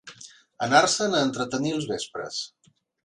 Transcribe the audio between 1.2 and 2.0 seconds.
entretenir els